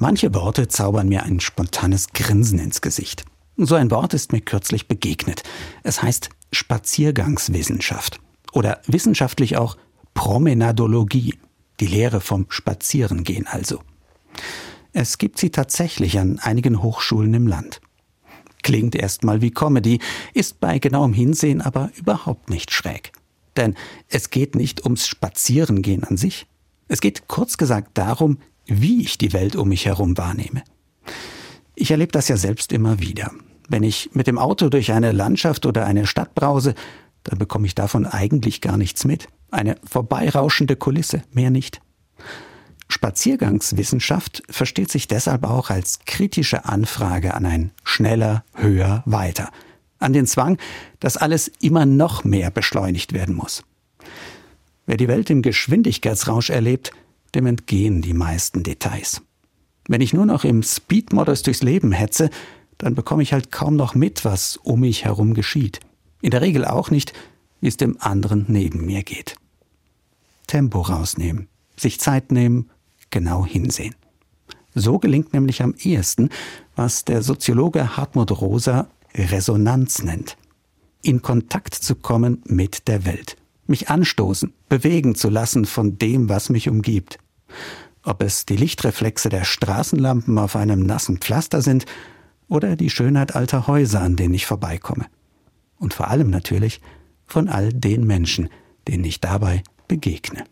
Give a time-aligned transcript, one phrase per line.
[0.00, 3.24] Manche Worte zaubern mir ein spontanes Grinsen ins Gesicht.
[3.56, 5.42] So ein Wort ist mir kürzlich begegnet.
[5.82, 8.20] Es heißt Spaziergangswissenschaft
[8.52, 9.76] oder wissenschaftlich auch
[10.14, 11.34] Promenadologie,
[11.80, 13.80] die Lehre vom Spazierengehen also.
[14.92, 17.80] Es gibt sie tatsächlich an einigen Hochschulen im Land.
[18.62, 19.98] Klingt erstmal wie Comedy,
[20.32, 23.10] ist bei genauem Hinsehen aber überhaupt nicht schräg.
[23.56, 23.74] Denn
[24.08, 26.46] es geht nicht ums Spazierengehen an sich.
[26.86, 28.38] Es geht kurz gesagt darum,
[28.68, 30.62] wie ich die Welt um mich herum wahrnehme.
[31.74, 33.32] Ich erlebe das ja selbst immer wieder.
[33.68, 36.74] Wenn ich mit dem Auto durch eine Landschaft oder eine Stadt brause,
[37.24, 39.28] dann bekomme ich davon eigentlich gar nichts mit.
[39.50, 41.80] Eine vorbeirauschende Kulisse, mehr nicht.
[42.88, 49.50] Spaziergangswissenschaft versteht sich deshalb auch als kritische Anfrage an ein schneller, höher, weiter.
[49.98, 50.58] An den Zwang,
[51.00, 53.62] dass alles immer noch mehr beschleunigt werden muss.
[54.86, 56.92] Wer die Welt im Geschwindigkeitsrausch erlebt,
[57.34, 59.22] dem entgehen die meisten Details.
[59.86, 62.30] Wenn ich nur noch im Speedmodus durchs Leben hetze,
[62.76, 65.80] dann bekomme ich halt kaum noch mit, was um mich herum geschieht.
[66.20, 67.12] In der Regel auch nicht,
[67.60, 69.36] wie es dem anderen neben mir geht.
[70.46, 72.70] Tempo rausnehmen, sich Zeit nehmen,
[73.10, 73.94] genau hinsehen.
[74.74, 76.28] So gelingt nämlich am ehesten,
[76.76, 80.36] was der Soziologe Hartmut Rosa Resonanz nennt.
[81.02, 83.36] In Kontakt zu kommen mit der Welt.
[83.68, 87.18] Mich anstoßen, bewegen zu lassen von dem, was mich umgibt.
[88.02, 91.84] Ob es die Lichtreflexe der Straßenlampen auf einem nassen Pflaster sind
[92.48, 95.06] oder die Schönheit alter Häuser, an denen ich vorbeikomme.
[95.76, 96.80] Und vor allem natürlich
[97.26, 98.48] von all den Menschen,
[98.88, 100.46] denen ich dabei begegne.